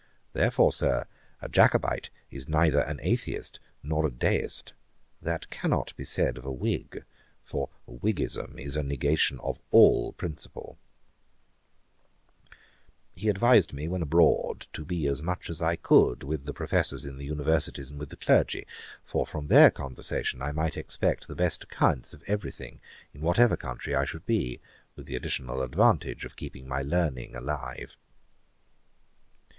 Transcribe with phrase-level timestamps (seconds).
[0.33, 1.05] Therefore, Sir,
[1.43, 4.73] a Jacobite is neither an Atheist nor a Deist.
[5.21, 7.05] That cannot be said of a Whig;
[7.43, 10.79] for Whiggism is a negation of all principle.'
[13.13, 17.05] He advised me, when abroad, to be as much as I could with the Professors
[17.05, 18.65] in the Universities, and with the Clergy;
[19.03, 22.81] for from their conversation I might expect the best accounts of every thing
[23.13, 24.61] in whatever country I should be,
[24.95, 27.97] with the additional advantage of keeping my learning alive.